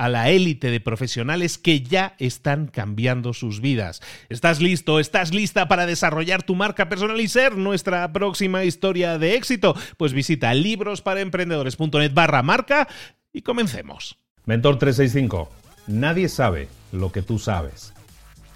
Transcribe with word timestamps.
a 0.00 0.08
la 0.08 0.30
élite 0.30 0.70
de 0.70 0.80
profesionales 0.80 1.58
que 1.58 1.82
ya 1.82 2.14
están 2.18 2.68
cambiando 2.68 3.34
sus 3.34 3.60
vidas. 3.60 4.00
¿Estás 4.30 4.62
listo? 4.62 4.98
¿Estás 4.98 5.34
lista 5.34 5.68
para 5.68 5.84
desarrollar 5.84 6.42
tu 6.42 6.54
marca 6.54 6.88
personal 6.88 7.20
y 7.20 7.28
ser 7.28 7.58
nuestra 7.58 8.10
próxima 8.10 8.64
historia 8.64 9.18
de 9.18 9.34
éxito? 9.34 9.76
Pues 9.98 10.14
visita 10.14 10.54
librosparaemprendedores.net 10.54 12.14
barra 12.14 12.42
marca 12.42 12.88
y 13.30 13.42
comencemos. 13.42 14.16
Mentor 14.46 14.78
365. 14.78 15.50
Nadie 15.86 16.30
sabe 16.30 16.68
lo 16.92 17.12
que 17.12 17.20
tú 17.20 17.38
sabes. 17.38 17.92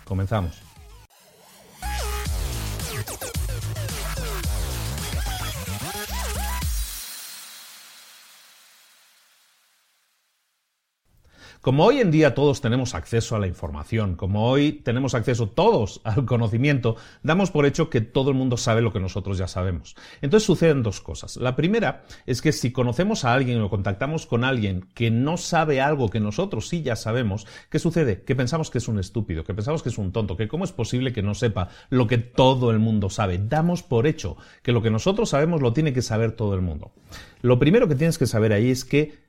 Comenzamos. 0.05 0.64
Como 11.65 11.87
hoy 11.87 12.01
en 12.01 12.11
día 12.11 12.35
todos 12.35 12.61
tenemos 12.61 12.95
acceso 12.95 13.35
a 13.37 13.39
la 13.39 13.47
información, 13.47 14.17
como 14.17 14.51
hoy 14.51 14.83
tenemos 14.85 15.15
acceso 15.15 15.49
todos 15.49 16.03
al 16.05 16.27
conocimiento, 16.27 16.97
damos 17.23 17.51
por 17.51 17.65
hecho 17.65 17.89
que 17.89 18.03
todo 18.03 18.29
el 18.29 18.37
mundo 18.37 18.59
sabe 18.59 18.83
lo 18.83 18.93
que 18.93 19.01
nosotros 19.01 19.39
ya 19.39 19.49
sabemos. 19.49 19.97
Entonces 20.21 20.47
suceden 20.47 20.83
dos 20.83 21.01
cosas. 21.01 21.39
La 21.39 21.57
primera 21.57 22.05
es 22.27 22.43
que 22.43 22.53
si 22.53 22.71
conocemos 22.71 23.25
a 23.25 23.33
alguien 23.33 23.63
o 23.63 23.71
contactamos 23.71 24.27
con 24.27 24.45
alguien 24.45 24.91
que 24.93 25.11
no 25.11 25.39
sabe 25.39 25.81
algo 25.81 26.11
que 26.11 26.21
nosotros 26.21 26.69
sí 26.69 26.83
ya 26.83 26.97
sabemos, 26.97 27.47
¿qué 27.71 27.79
sucede? 27.79 28.25
Que 28.25 28.37
pensamos 28.37 28.69
que 28.69 28.77
es 28.77 28.87
un 28.87 28.99
estúpido, 28.99 29.43
que 29.45 29.55
pensamos 29.55 29.83
que 29.83 29.89
es 29.89 29.97
un 29.97 30.13
tonto, 30.13 30.37
que 30.37 30.49
cómo 30.49 30.65
es 30.65 30.73
posible 30.73 31.15
que 31.15 31.23
no 31.23 31.33
sepa 31.35 31.71
lo 31.89 32.07
que 32.07 32.19
todo 32.19 32.73
el 32.73 32.79
mundo 32.79 33.09
sabe. 33.09 33.39
Damos 33.39 33.83
por 33.83 34.07
hecho 34.07 34.37
que 34.63 34.73
lo 34.73 34.83
que 34.83 34.91
nosotros 34.91 35.31
sabemos 35.31 35.63
lo 35.63 35.73
tiene 35.73 35.95
que 35.95 36.03
saber 36.03 36.33
todo 36.33 36.55
el 36.55 36.61
mundo. 36.61 36.93
Lo 37.41 37.59
primero 37.59 37.89
que 37.89 37.95
tienes 37.95 38.19
que 38.19 38.27
saber 38.27 38.53
ahí 38.53 38.69
es 38.69 38.85
que 38.85 39.25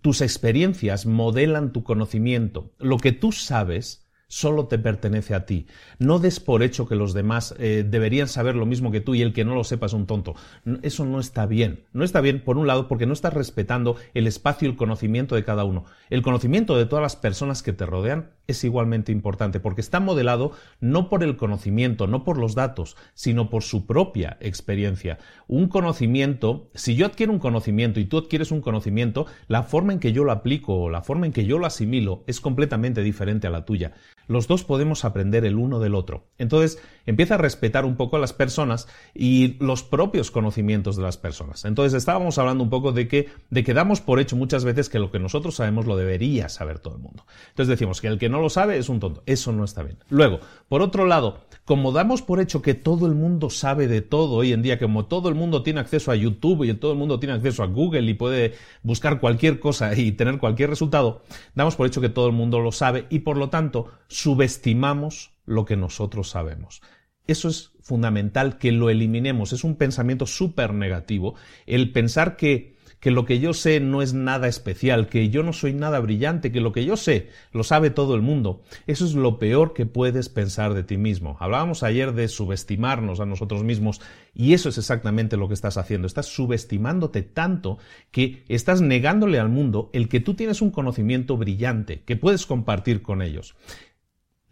tus 0.00 0.20
experiencias 0.20 1.06
modelan 1.06 1.72
tu 1.72 1.82
conocimiento. 1.82 2.72
Lo 2.78 2.98
que 2.98 3.12
tú 3.12 3.32
sabes 3.32 4.04
solo 4.34 4.66
te 4.66 4.78
pertenece 4.78 5.34
a 5.34 5.46
ti. 5.46 5.66
No 6.00 6.18
des 6.18 6.40
por 6.40 6.64
hecho 6.64 6.88
que 6.88 6.96
los 6.96 7.14
demás 7.14 7.54
eh, 7.58 7.84
deberían 7.88 8.26
saber 8.26 8.56
lo 8.56 8.66
mismo 8.66 8.90
que 8.90 9.00
tú 9.00 9.14
y 9.14 9.22
el 9.22 9.32
que 9.32 9.44
no 9.44 9.54
lo 9.54 9.62
sepa 9.62 9.86
es 9.86 9.92
un 9.92 10.06
tonto. 10.06 10.34
Eso 10.82 11.04
no 11.04 11.20
está 11.20 11.46
bien. 11.46 11.84
No 11.92 12.04
está 12.04 12.20
bien, 12.20 12.42
por 12.42 12.58
un 12.58 12.66
lado, 12.66 12.88
porque 12.88 13.06
no 13.06 13.12
estás 13.12 13.32
respetando 13.32 13.96
el 14.12 14.26
espacio 14.26 14.66
y 14.66 14.72
el 14.72 14.76
conocimiento 14.76 15.36
de 15.36 15.44
cada 15.44 15.62
uno. 15.62 15.84
El 16.10 16.22
conocimiento 16.22 16.76
de 16.76 16.86
todas 16.86 17.02
las 17.02 17.14
personas 17.14 17.62
que 17.62 17.72
te 17.72 17.86
rodean 17.86 18.30
es 18.46 18.64
igualmente 18.64 19.12
importante, 19.12 19.60
porque 19.60 19.80
está 19.80 20.00
modelado 20.00 20.52
no 20.80 21.08
por 21.08 21.22
el 21.22 21.36
conocimiento, 21.36 22.06
no 22.06 22.24
por 22.24 22.38
los 22.38 22.54
datos, 22.54 22.96
sino 23.14 23.50
por 23.50 23.62
su 23.62 23.86
propia 23.86 24.36
experiencia. 24.40 25.18
Un 25.46 25.68
conocimiento, 25.68 26.68
si 26.74 26.94
yo 26.94 27.06
adquiero 27.06 27.32
un 27.32 27.38
conocimiento 27.38 28.00
y 28.00 28.04
tú 28.04 28.18
adquieres 28.18 28.50
un 28.50 28.60
conocimiento, 28.60 29.26
la 29.48 29.62
forma 29.62 29.92
en 29.92 30.00
que 30.00 30.12
yo 30.12 30.24
lo 30.24 30.32
aplico 30.32 30.74
o 30.74 30.90
la 30.90 31.02
forma 31.02 31.26
en 31.26 31.32
que 31.32 31.46
yo 31.46 31.58
lo 31.58 31.66
asimilo 31.66 32.24
es 32.26 32.40
completamente 32.40 33.02
diferente 33.02 33.46
a 33.46 33.50
la 33.50 33.64
tuya 33.64 33.92
los 34.28 34.48
dos 34.48 34.64
podemos 34.64 35.04
aprender 35.04 35.44
el 35.44 35.56
uno 35.56 35.80
del 35.80 35.94
otro. 35.94 36.26
Entonces, 36.38 36.78
empieza 37.06 37.34
a 37.34 37.38
respetar 37.38 37.84
un 37.84 37.96
poco 37.96 38.16
a 38.16 38.20
las 38.20 38.32
personas 38.32 38.88
y 39.14 39.56
los 39.60 39.82
propios 39.82 40.30
conocimientos 40.30 40.96
de 40.96 41.02
las 41.02 41.16
personas. 41.16 41.64
Entonces, 41.64 41.94
estábamos 41.94 42.38
hablando 42.38 42.64
un 42.64 42.70
poco 42.70 42.92
de 42.92 43.08
que, 43.08 43.28
de 43.50 43.64
que 43.64 43.74
damos 43.74 44.00
por 44.00 44.20
hecho 44.20 44.36
muchas 44.36 44.64
veces 44.64 44.88
que 44.88 44.98
lo 44.98 45.10
que 45.10 45.18
nosotros 45.18 45.56
sabemos 45.56 45.86
lo 45.86 45.96
debería 45.96 46.48
saber 46.48 46.78
todo 46.78 46.96
el 46.96 47.02
mundo. 47.02 47.24
Entonces 47.50 47.68
decimos 47.68 48.00
que 48.00 48.08
el 48.08 48.18
que 48.18 48.28
no 48.28 48.40
lo 48.40 48.50
sabe 48.50 48.78
es 48.78 48.88
un 48.88 49.00
tonto. 49.00 49.22
Eso 49.26 49.52
no 49.52 49.64
está 49.64 49.82
bien. 49.82 49.98
Luego, 50.08 50.40
por 50.68 50.82
otro 50.82 51.06
lado, 51.06 51.38
como 51.64 51.92
damos 51.92 52.22
por 52.22 52.40
hecho 52.40 52.62
que 52.62 52.74
todo 52.74 53.06
el 53.06 53.14
mundo 53.14 53.50
sabe 53.50 53.86
de 53.86 54.02
todo 54.02 54.34
hoy 54.34 54.52
en 54.52 54.62
día, 54.62 54.78
como 54.78 55.06
todo 55.06 55.28
el 55.28 55.34
mundo 55.34 55.62
tiene 55.62 55.80
acceso 55.80 56.10
a 56.10 56.16
YouTube 56.16 56.64
y 56.64 56.74
todo 56.74 56.92
el 56.92 56.98
mundo 56.98 57.18
tiene 57.18 57.34
acceso 57.34 57.62
a 57.62 57.66
Google 57.66 58.10
y 58.10 58.14
puede 58.14 58.54
buscar 58.82 59.20
cualquier 59.20 59.60
cosa 59.60 59.94
y 59.96 60.12
tener 60.12 60.38
cualquier 60.38 60.70
resultado, 60.70 61.22
damos 61.54 61.76
por 61.76 61.86
hecho 61.86 62.00
que 62.00 62.08
todo 62.08 62.26
el 62.26 62.32
mundo 62.32 62.60
lo 62.60 62.72
sabe 62.72 63.06
y 63.10 63.20
por 63.20 63.36
lo 63.36 63.48
tanto 63.48 63.88
subestimamos 64.14 65.32
lo 65.44 65.64
que 65.64 65.76
nosotros 65.76 66.30
sabemos. 66.30 66.82
Eso 67.26 67.48
es 67.48 67.72
fundamental 67.82 68.58
que 68.58 68.70
lo 68.70 68.88
eliminemos. 68.88 69.52
Es 69.52 69.64
un 69.64 69.74
pensamiento 69.74 70.26
súper 70.26 70.72
negativo 70.72 71.34
el 71.66 71.90
pensar 71.90 72.36
que, 72.36 72.76
que 73.00 73.10
lo 73.10 73.24
que 73.24 73.40
yo 73.40 73.54
sé 73.54 73.80
no 73.80 74.02
es 74.02 74.14
nada 74.14 74.46
especial, 74.46 75.08
que 75.08 75.30
yo 75.30 75.42
no 75.42 75.52
soy 75.52 75.72
nada 75.72 75.98
brillante, 75.98 76.52
que 76.52 76.60
lo 76.60 76.70
que 76.70 76.84
yo 76.84 76.96
sé 76.96 77.30
lo 77.50 77.64
sabe 77.64 77.90
todo 77.90 78.14
el 78.14 78.22
mundo. 78.22 78.62
Eso 78.86 79.04
es 79.04 79.14
lo 79.14 79.40
peor 79.40 79.72
que 79.74 79.84
puedes 79.84 80.28
pensar 80.28 80.74
de 80.74 80.84
ti 80.84 80.96
mismo. 80.96 81.36
Hablábamos 81.40 81.82
ayer 81.82 82.12
de 82.12 82.28
subestimarnos 82.28 83.18
a 83.18 83.26
nosotros 83.26 83.64
mismos 83.64 84.00
y 84.32 84.54
eso 84.54 84.68
es 84.68 84.78
exactamente 84.78 85.36
lo 85.36 85.48
que 85.48 85.54
estás 85.54 85.76
haciendo. 85.76 86.06
Estás 86.06 86.26
subestimándote 86.26 87.22
tanto 87.22 87.78
que 88.12 88.44
estás 88.46 88.80
negándole 88.80 89.40
al 89.40 89.48
mundo 89.48 89.90
el 89.92 90.08
que 90.08 90.20
tú 90.20 90.34
tienes 90.34 90.62
un 90.62 90.70
conocimiento 90.70 91.36
brillante 91.36 92.02
que 92.04 92.14
puedes 92.14 92.46
compartir 92.46 93.02
con 93.02 93.22
ellos. 93.22 93.56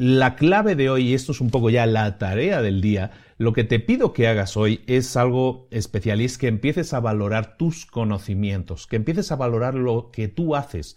La 0.05 0.35
clave 0.35 0.75
de 0.75 0.91
hoy, 0.91 1.11
y 1.11 1.15
esto 1.15 1.31
es 1.31 1.41
un 1.41 1.51
poco 1.51 1.71
ya 1.71 1.87
la 1.87 2.19
tarea 2.19 2.61
del 2.61 2.81
día, 2.81 3.13
lo 3.39 3.53
que 3.53 3.63
te 3.63 3.79
pido 3.79 4.13
que 4.13 4.27
hagas 4.27 4.57
hoy 4.57 4.83
es 4.89 5.17
algo 5.17 5.69
especial 5.71 6.21
y 6.21 6.25
es 6.25 6.39
que 6.39 6.49
empieces 6.49 6.93
a 6.93 6.99
valorar 6.99 7.57
tus 7.57 7.87
conocimientos, 7.87 8.89
que 8.89 8.97
empieces 8.97 9.31
a 9.31 9.37
valorar 9.37 9.77
lo 9.77 10.11
que 10.11 10.27
tú 10.27 10.57
haces, 10.57 10.97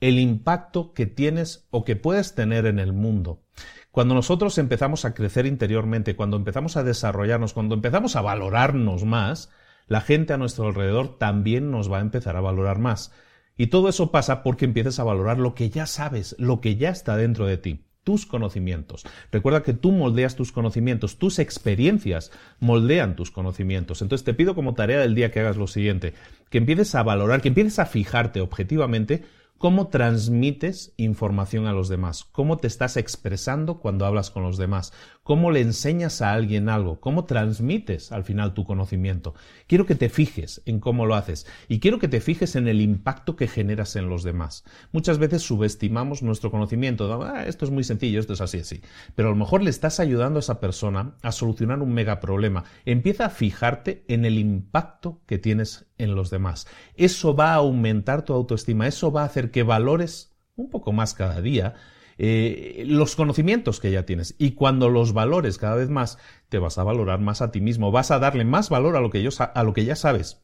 el 0.00 0.18
impacto 0.18 0.94
que 0.94 1.04
tienes 1.04 1.68
o 1.70 1.84
que 1.84 1.96
puedes 1.96 2.34
tener 2.34 2.64
en 2.64 2.78
el 2.78 2.94
mundo. 2.94 3.42
Cuando 3.90 4.14
nosotros 4.14 4.56
empezamos 4.56 5.04
a 5.04 5.12
crecer 5.12 5.44
interiormente, 5.44 6.16
cuando 6.16 6.38
empezamos 6.38 6.78
a 6.78 6.82
desarrollarnos, 6.82 7.52
cuando 7.52 7.74
empezamos 7.74 8.16
a 8.16 8.22
valorarnos 8.22 9.04
más, 9.04 9.50
la 9.86 10.00
gente 10.00 10.32
a 10.32 10.38
nuestro 10.38 10.68
alrededor 10.68 11.18
también 11.18 11.70
nos 11.70 11.92
va 11.92 11.98
a 11.98 12.00
empezar 12.00 12.36
a 12.36 12.40
valorar 12.40 12.78
más. 12.78 13.12
Y 13.58 13.66
todo 13.66 13.90
eso 13.90 14.10
pasa 14.10 14.42
porque 14.42 14.64
empiezas 14.64 14.98
a 14.98 15.04
valorar 15.04 15.38
lo 15.38 15.54
que 15.54 15.68
ya 15.68 15.84
sabes, 15.84 16.34
lo 16.38 16.62
que 16.62 16.76
ya 16.76 16.88
está 16.88 17.18
dentro 17.18 17.44
de 17.44 17.58
ti 17.58 17.85
tus 18.06 18.24
conocimientos. 18.24 19.02
Recuerda 19.32 19.64
que 19.64 19.72
tú 19.72 19.90
moldeas 19.90 20.36
tus 20.36 20.52
conocimientos, 20.52 21.18
tus 21.18 21.40
experiencias 21.40 22.30
moldean 22.60 23.16
tus 23.16 23.32
conocimientos. 23.32 24.00
Entonces 24.00 24.24
te 24.24 24.32
pido 24.32 24.54
como 24.54 24.74
tarea 24.74 25.00
del 25.00 25.16
día 25.16 25.32
que 25.32 25.40
hagas 25.40 25.56
lo 25.56 25.66
siguiente, 25.66 26.14
que 26.48 26.58
empieces 26.58 26.94
a 26.94 27.02
valorar, 27.02 27.42
que 27.42 27.48
empieces 27.48 27.80
a 27.80 27.86
fijarte 27.86 28.40
objetivamente 28.40 29.24
cómo 29.58 29.88
transmites 29.88 30.92
información 30.96 31.66
a 31.66 31.72
los 31.72 31.88
demás, 31.88 32.24
cómo 32.24 32.58
te 32.58 32.66
estás 32.66 32.96
expresando 32.96 33.78
cuando 33.78 34.04
hablas 34.04 34.30
con 34.30 34.42
los 34.42 34.58
demás, 34.58 34.92
cómo 35.22 35.50
le 35.50 35.60
enseñas 35.60 36.20
a 36.20 36.32
alguien 36.32 36.68
algo, 36.68 37.00
cómo 37.00 37.24
transmites 37.24 38.12
al 38.12 38.24
final 38.24 38.54
tu 38.54 38.64
conocimiento. 38.64 39.34
Quiero 39.66 39.86
que 39.86 39.94
te 39.94 40.08
fijes 40.08 40.62
en 40.66 40.78
cómo 40.78 41.06
lo 41.06 41.14
haces 41.14 41.46
y 41.68 41.80
quiero 41.80 41.98
que 41.98 42.08
te 42.08 42.20
fijes 42.20 42.54
en 42.54 42.68
el 42.68 42.80
impacto 42.80 43.34
que 43.34 43.48
generas 43.48 43.96
en 43.96 44.08
los 44.08 44.22
demás. 44.22 44.64
Muchas 44.92 45.18
veces 45.18 45.42
subestimamos 45.42 46.22
nuestro 46.22 46.50
conocimiento, 46.50 47.22
ah, 47.22 47.44
esto 47.46 47.64
es 47.64 47.70
muy 47.70 47.84
sencillo, 47.84 48.20
esto 48.20 48.34
es 48.34 48.40
así, 48.40 48.58
así, 48.58 48.82
pero 49.14 49.28
a 49.28 49.32
lo 49.32 49.36
mejor 49.36 49.62
le 49.62 49.70
estás 49.70 50.00
ayudando 50.00 50.38
a 50.38 50.40
esa 50.40 50.60
persona 50.60 51.14
a 51.22 51.32
solucionar 51.32 51.80
un 51.80 51.92
mega 51.92 52.20
problema. 52.20 52.64
Empieza 52.84 53.26
a 53.26 53.30
fijarte 53.30 54.04
en 54.08 54.24
el 54.26 54.38
impacto 54.38 55.22
que 55.26 55.38
tienes 55.38 55.85
en 55.98 56.14
los 56.14 56.30
demás. 56.30 56.66
Eso 56.94 57.34
va 57.34 57.52
a 57.52 57.56
aumentar 57.56 58.24
tu 58.24 58.32
autoestima, 58.32 58.86
eso 58.86 59.12
va 59.12 59.22
a 59.22 59.26
hacer 59.26 59.50
que 59.50 59.62
valores 59.62 60.36
un 60.56 60.70
poco 60.70 60.92
más 60.92 61.14
cada 61.14 61.40
día 61.40 61.74
eh, 62.18 62.84
los 62.86 63.14
conocimientos 63.14 63.80
que 63.80 63.90
ya 63.90 64.06
tienes. 64.06 64.34
Y 64.38 64.52
cuando 64.52 64.88
los 64.88 65.12
valores 65.12 65.58
cada 65.58 65.76
vez 65.76 65.90
más, 65.90 66.18
te 66.48 66.58
vas 66.58 66.78
a 66.78 66.84
valorar 66.84 67.20
más 67.20 67.42
a 67.42 67.50
ti 67.50 67.60
mismo, 67.60 67.92
vas 67.92 68.10
a 68.10 68.18
darle 68.18 68.44
más 68.44 68.70
valor 68.70 68.96
a 68.96 69.00
lo 69.00 69.10
que, 69.10 69.22
yo, 69.22 69.30
a 69.38 69.62
lo 69.62 69.72
que 69.72 69.84
ya 69.84 69.96
sabes. 69.96 70.42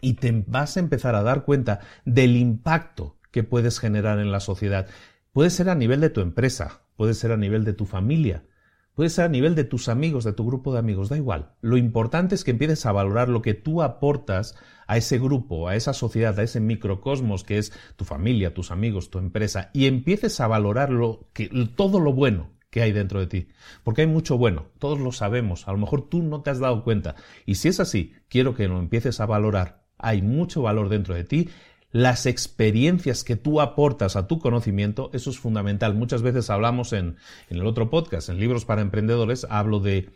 Y 0.00 0.14
te 0.14 0.44
vas 0.46 0.76
a 0.76 0.80
empezar 0.80 1.14
a 1.14 1.22
dar 1.22 1.44
cuenta 1.44 1.80
del 2.04 2.36
impacto 2.36 3.18
que 3.30 3.44
puedes 3.44 3.78
generar 3.78 4.18
en 4.18 4.32
la 4.32 4.40
sociedad. 4.40 4.88
Puede 5.32 5.50
ser 5.50 5.68
a 5.68 5.74
nivel 5.76 6.00
de 6.00 6.10
tu 6.10 6.20
empresa, 6.22 6.82
puede 6.96 7.14
ser 7.14 7.30
a 7.32 7.36
nivel 7.36 7.64
de 7.64 7.72
tu 7.72 7.86
familia, 7.86 8.44
puede 9.00 9.22
a 9.22 9.28
nivel 9.28 9.54
de 9.54 9.64
tus 9.64 9.88
amigos, 9.88 10.24
de 10.24 10.34
tu 10.34 10.44
grupo 10.44 10.74
de 10.74 10.78
amigos, 10.78 11.08
da 11.08 11.16
igual. 11.16 11.54
Lo 11.62 11.78
importante 11.78 12.34
es 12.34 12.44
que 12.44 12.50
empieces 12.50 12.84
a 12.84 12.92
valorar 12.92 13.30
lo 13.30 13.40
que 13.40 13.54
tú 13.54 13.80
aportas 13.80 14.58
a 14.86 14.98
ese 14.98 15.18
grupo, 15.18 15.68
a 15.68 15.74
esa 15.74 15.94
sociedad, 15.94 16.38
a 16.38 16.42
ese 16.42 16.60
microcosmos 16.60 17.42
que 17.42 17.56
es 17.56 17.72
tu 17.96 18.04
familia, 18.04 18.52
tus 18.52 18.70
amigos, 18.70 19.08
tu 19.08 19.18
empresa, 19.18 19.70
y 19.72 19.86
empieces 19.86 20.38
a 20.40 20.48
valorar 20.48 20.90
que, 21.32 21.48
todo 21.76 21.98
lo 21.98 22.12
bueno 22.12 22.50
que 22.68 22.82
hay 22.82 22.92
dentro 22.92 23.20
de 23.20 23.26
ti. 23.26 23.48
Porque 23.84 24.02
hay 24.02 24.06
mucho 24.06 24.36
bueno, 24.36 24.66
todos 24.78 25.00
lo 25.00 25.12
sabemos, 25.12 25.66
a 25.66 25.72
lo 25.72 25.78
mejor 25.78 26.10
tú 26.10 26.22
no 26.22 26.42
te 26.42 26.50
has 26.50 26.58
dado 26.58 26.84
cuenta. 26.84 27.14
Y 27.46 27.54
si 27.54 27.68
es 27.68 27.80
así, 27.80 28.12
quiero 28.28 28.54
que 28.54 28.68
lo 28.68 28.78
empieces 28.78 29.18
a 29.20 29.24
valorar. 29.24 29.80
Hay 29.96 30.20
mucho 30.20 30.60
valor 30.60 30.90
dentro 30.90 31.14
de 31.14 31.24
ti 31.24 31.48
las 31.92 32.26
experiencias 32.26 33.24
que 33.24 33.36
tú 33.36 33.60
aportas 33.60 34.14
a 34.14 34.28
tu 34.28 34.38
conocimiento, 34.38 35.10
eso 35.12 35.30
es 35.30 35.38
fundamental. 35.38 35.94
Muchas 35.94 36.22
veces 36.22 36.48
hablamos 36.48 36.92
en, 36.92 37.16
el 37.48 37.66
otro 37.66 37.90
podcast, 37.90 38.28
en 38.28 38.38
Libros 38.38 38.64
para 38.64 38.80
Emprendedores, 38.80 39.46
hablo 39.50 39.80
de, 39.80 40.10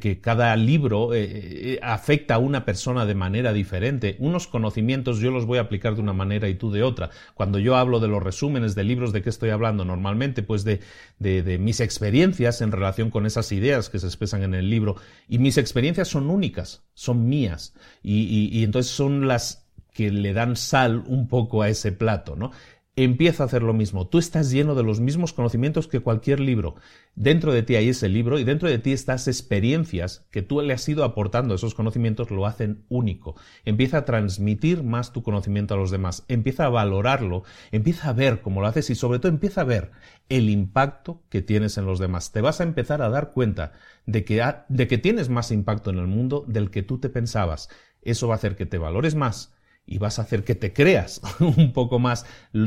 que 0.00 0.20
cada 0.20 0.54
libro 0.56 1.14
eh, 1.14 1.28
eh, 1.30 1.80
afecta 1.82 2.34
a 2.34 2.38
una 2.38 2.64
persona 2.64 3.06
de 3.06 3.14
manera 3.14 3.52
diferente. 3.52 4.16
Unos 4.18 4.48
conocimientos 4.48 5.20
yo 5.20 5.30
los 5.30 5.46
voy 5.46 5.58
a 5.58 5.62
aplicar 5.62 5.94
de 5.94 6.00
una 6.00 6.12
manera 6.12 6.48
y 6.48 6.54
tú 6.54 6.72
de 6.72 6.82
otra. 6.82 7.10
Cuando 7.34 7.60
yo 7.60 7.76
hablo 7.76 8.00
de 8.00 8.08
los 8.08 8.22
resúmenes 8.22 8.74
de 8.74 8.84
libros, 8.84 9.12
¿de 9.12 9.22
qué 9.22 9.30
estoy 9.30 9.50
hablando? 9.50 9.84
Normalmente, 9.84 10.42
pues 10.42 10.64
de, 10.64 10.80
de, 11.20 11.58
mis 11.58 11.78
experiencias 11.78 12.60
en 12.62 12.72
relación 12.72 13.10
con 13.10 13.26
esas 13.26 13.52
ideas 13.52 13.88
que 13.88 14.00
se 14.00 14.06
expresan 14.06 14.42
en 14.42 14.54
el 14.54 14.68
libro. 14.68 14.96
Y 15.28 15.38
mis 15.38 15.56
experiencias 15.56 16.08
son 16.08 16.30
únicas, 16.30 16.82
son 16.94 17.28
mías. 17.28 17.74
y 18.02 18.64
entonces 18.64 18.90
son 18.90 19.28
las 19.28 19.61
que 19.92 20.10
le 20.10 20.32
dan 20.32 20.56
sal 20.56 21.04
un 21.06 21.28
poco 21.28 21.62
a 21.62 21.68
ese 21.68 21.92
plato, 21.92 22.36
¿no? 22.36 22.50
Empieza 22.94 23.42
a 23.42 23.46
hacer 23.46 23.62
lo 23.62 23.72
mismo. 23.72 24.06
Tú 24.06 24.18
estás 24.18 24.50
lleno 24.50 24.74
de 24.74 24.82
los 24.82 25.00
mismos 25.00 25.32
conocimientos 25.32 25.88
que 25.88 26.00
cualquier 26.00 26.40
libro. 26.40 26.74
Dentro 27.14 27.50
de 27.50 27.62
ti 27.62 27.74
hay 27.74 27.88
ese 27.88 28.10
libro 28.10 28.38
y 28.38 28.44
dentro 28.44 28.68
de 28.68 28.78
ti 28.78 28.92
estas 28.92 29.28
experiencias 29.28 30.26
que 30.30 30.42
tú 30.42 30.60
le 30.60 30.74
has 30.74 30.86
ido 30.90 31.02
aportando, 31.02 31.54
esos 31.54 31.74
conocimientos 31.74 32.30
lo 32.30 32.44
hacen 32.44 32.84
único. 32.90 33.34
Empieza 33.64 33.98
a 33.98 34.04
transmitir 34.04 34.82
más 34.82 35.14
tu 35.14 35.22
conocimiento 35.22 35.72
a 35.72 35.78
los 35.78 35.90
demás. 35.90 36.26
Empieza 36.28 36.66
a 36.66 36.68
valorarlo, 36.68 37.44
empieza 37.70 38.10
a 38.10 38.12
ver 38.12 38.42
cómo 38.42 38.60
lo 38.60 38.66
haces 38.66 38.90
y 38.90 38.94
sobre 38.94 39.20
todo 39.20 39.32
empieza 39.32 39.62
a 39.62 39.64
ver 39.64 39.92
el 40.28 40.50
impacto 40.50 41.22
que 41.30 41.40
tienes 41.40 41.78
en 41.78 41.86
los 41.86 41.98
demás. 41.98 42.30
Te 42.30 42.42
vas 42.42 42.60
a 42.60 42.64
empezar 42.64 43.00
a 43.00 43.08
dar 43.08 43.30
cuenta 43.30 43.72
de 44.04 44.22
que, 44.26 44.44
de 44.68 44.86
que 44.86 44.98
tienes 44.98 45.30
más 45.30 45.50
impacto 45.50 45.88
en 45.88 45.98
el 45.98 46.08
mundo 46.08 46.44
del 46.46 46.70
que 46.70 46.82
tú 46.82 46.98
te 46.98 47.08
pensabas. 47.08 47.70
Eso 48.02 48.28
va 48.28 48.34
a 48.34 48.36
hacer 48.36 48.54
que 48.54 48.66
te 48.66 48.76
valores 48.76 49.14
más 49.14 49.54
y 49.86 49.98
vas 49.98 50.18
a 50.18 50.22
hacer 50.22 50.44
que 50.44 50.54
te 50.54 50.72
creas 50.72 51.20
un 51.40 51.72
poco 51.72 51.98
más 51.98 52.26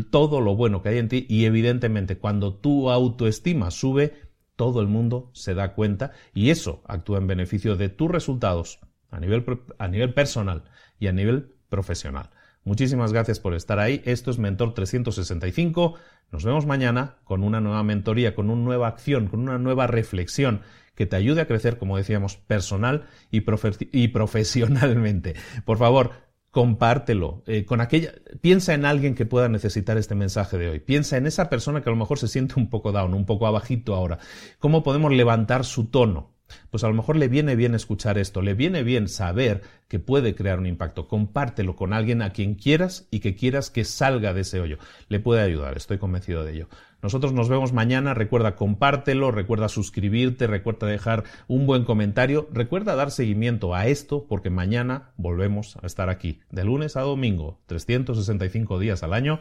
todo 0.09 0.41
lo 0.41 0.55
bueno 0.55 0.81
que 0.81 0.89
hay 0.89 0.97
en 0.97 1.09
ti 1.09 1.25
y 1.29 1.45
evidentemente 1.45 2.17
cuando 2.17 2.55
tu 2.55 2.89
autoestima 2.89 3.71
sube, 3.71 4.13
todo 4.55 4.81
el 4.81 4.87
mundo 4.87 5.31
se 5.33 5.53
da 5.53 5.73
cuenta 5.73 6.11
y 6.33 6.49
eso 6.49 6.83
actúa 6.87 7.17
en 7.17 7.27
beneficio 7.27 7.75
de 7.75 7.89
tus 7.89 8.09
resultados 8.09 8.79
a 9.11 9.19
nivel, 9.19 9.45
a 9.77 9.87
nivel 9.87 10.13
personal 10.13 10.63
y 10.99 11.07
a 11.07 11.11
nivel 11.11 11.55
profesional. 11.69 12.29
Muchísimas 12.63 13.13
gracias 13.13 13.39
por 13.39 13.53
estar 13.53 13.79
ahí. 13.79 14.01
Esto 14.05 14.31
es 14.31 14.39
Mentor 14.39 14.73
365. 14.73 15.95
Nos 16.31 16.43
vemos 16.43 16.65
mañana 16.65 17.17
con 17.23 17.43
una 17.43 17.61
nueva 17.61 17.83
mentoría, 17.83 18.33
con 18.33 18.49
una 18.49 18.63
nueva 18.63 18.87
acción, 18.87 19.27
con 19.27 19.41
una 19.41 19.59
nueva 19.59 19.85
reflexión 19.85 20.61
que 20.95 21.05
te 21.05 21.15
ayude 21.15 21.41
a 21.41 21.47
crecer, 21.47 21.77
como 21.77 21.95
decíamos, 21.95 22.37
personal 22.37 23.05
y, 23.29 23.43
y 23.91 24.07
profesionalmente. 24.07 25.35
Por 25.63 25.77
favor, 25.77 26.13
compártelo. 26.55 27.43
Eh, 27.47 27.65
con 27.65 27.81
aquella, 27.81 28.13
piensa 28.39 28.73
en 28.73 28.85
alguien 28.85 29.13
que 29.13 29.25
pueda 29.25 29.49
necesitar 29.49 29.97
este 29.97 30.15
mensaje 30.15 30.57
de 30.57 30.69
hoy. 30.69 30.79
Piensa 30.79 31.17
en 31.17 31.27
esa 31.27 31.49
persona 31.49 31.81
que 31.81 31.89
a 31.89 31.91
lo 31.91 31.97
mejor 31.97 32.17
se 32.17 32.29
siente 32.29 32.53
un 32.55 32.69
poco 32.69 32.93
down, 32.93 33.13
un 33.13 33.25
poco 33.25 33.45
abajito 33.45 33.93
ahora. 33.93 34.19
¿Cómo 34.57 34.81
podemos 34.81 35.11
levantar 35.11 35.65
su 35.65 35.87
tono? 35.87 36.34
Pues 36.69 36.83
a 36.83 36.87
lo 36.87 36.93
mejor 36.93 37.15
le 37.15 37.27
viene 37.27 37.55
bien 37.55 37.75
escuchar 37.75 38.17
esto, 38.17 38.41
le 38.41 38.53
viene 38.53 38.83
bien 38.83 39.07
saber 39.07 39.61
que 39.87 39.99
puede 39.99 40.35
crear 40.35 40.59
un 40.59 40.65
impacto. 40.65 41.07
Compártelo 41.07 41.75
con 41.75 41.93
alguien 41.93 42.21
a 42.21 42.31
quien 42.31 42.55
quieras 42.55 43.07
y 43.11 43.19
que 43.19 43.35
quieras 43.35 43.69
que 43.69 43.85
salga 43.85 44.33
de 44.33 44.41
ese 44.41 44.59
hoyo. 44.59 44.77
Le 45.09 45.19
puede 45.19 45.41
ayudar, 45.41 45.77
estoy 45.77 45.97
convencido 45.97 46.43
de 46.43 46.53
ello. 46.53 46.67
Nosotros 47.01 47.33
nos 47.33 47.49
vemos 47.49 47.71
mañana, 47.71 48.15
recuerda 48.15 48.55
compártelo, 48.55 49.29
recuerda 49.29 49.69
suscribirte, 49.69 50.47
recuerda 50.47 50.87
dejar 50.87 51.23
un 51.47 51.67
buen 51.67 51.83
comentario, 51.83 52.47
recuerda 52.51 52.95
dar 52.95 53.11
seguimiento 53.11 53.75
a 53.75 53.85
esto 53.85 54.25
porque 54.27 54.49
mañana 54.49 55.11
volvemos 55.15 55.77
a 55.81 55.85
estar 55.85 56.09
aquí, 56.09 56.39
de 56.49 56.63
lunes 56.63 56.95
a 56.95 57.01
domingo, 57.01 57.59
365 57.67 58.79
días 58.79 59.03
al 59.03 59.13
año, 59.13 59.39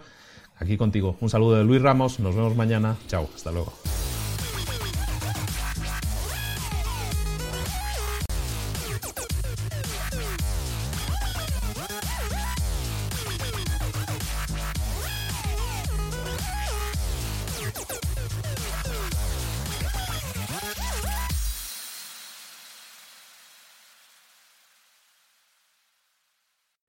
aquí 0.57 0.77
contigo. 0.77 1.17
Un 1.21 1.31
saludo 1.31 1.55
de 1.57 1.65
Luis 1.65 1.81
Ramos, 1.81 2.21
nos 2.21 2.35
vemos 2.37 2.55
mañana, 2.55 2.97
chao, 3.09 3.31
hasta 3.35 3.51
luego. 3.51 3.73